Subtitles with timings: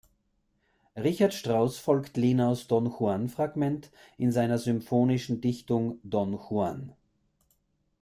[0.95, 6.93] Richard Strauss folgt Lenaus Don Juan-Fragment in seiner symphonischen Dichtung Don Juan.